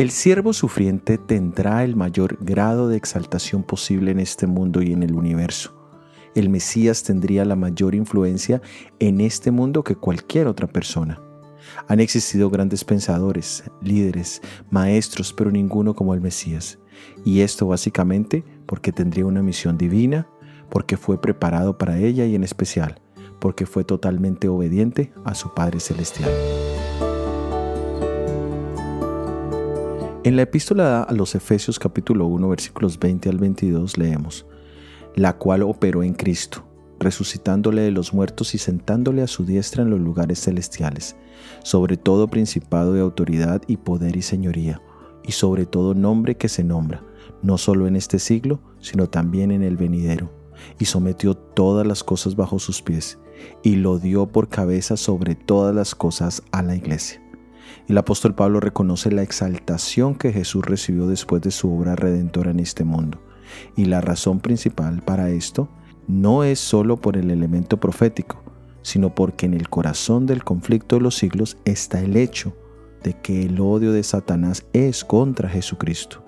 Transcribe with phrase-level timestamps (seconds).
[0.00, 5.02] El siervo sufriente tendrá el mayor grado de exaltación posible en este mundo y en
[5.02, 5.76] el universo.
[6.34, 8.62] El Mesías tendría la mayor influencia
[8.98, 11.20] en este mundo que cualquier otra persona.
[11.86, 16.78] Han existido grandes pensadores, líderes, maestros, pero ninguno como el Mesías.
[17.22, 20.26] Y esto básicamente porque tendría una misión divina,
[20.70, 23.02] porque fue preparado para ella y en especial
[23.40, 26.30] porque fue totalmente obediente a su Padre Celestial.
[30.22, 34.46] En la epístola a los Efesios capítulo 1 versículos 20 al 22 leemos,
[35.16, 36.62] la cual operó en Cristo,
[36.98, 41.16] resucitándole de los muertos y sentándole a su diestra en los lugares celestiales,
[41.64, 44.82] sobre todo principado de autoridad y poder y señoría,
[45.24, 47.02] y sobre todo nombre que se nombra,
[47.42, 50.30] no solo en este siglo, sino también en el venidero,
[50.78, 53.18] y sometió todas las cosas bajo sus pies,
[53.62, 57.20] y lo dio por cabeza sobre todas las cosas a la iglesia
[57.90, 62.60] el apóstol Pablo reconoce la exaltación que Jesús recibió después de su obra redentora en
[62.60, 63.20] este mundo.
[63.76, 65.68] Y la razón principal para esto
[66.06, 68.44] no es solo por el elemento profético,
[68.82, 72.54] sino porque en el corazón del conflicto de los siglos está el hecho
[73.02, 76.24] de que el odio de Satanás es contra Jesucristo.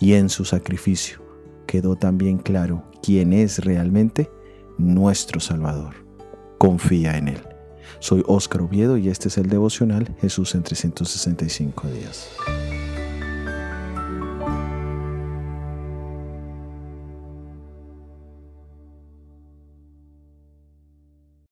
[0.00, 1.22] Y en su sacrificio
[1.66, 4.30] quedó también claro quién es realmente
[4.76, 5.94] nuestro Salvador.
[6.58, 7.40] Confía en Él.
[8.00, 12.28] Soy Óscar Oviedo y este es el devocional Jesús en 365 días.